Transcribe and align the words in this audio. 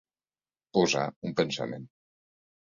Posar 0.77 1.05
un 1.29 1.37
pensament. 1.43 1.87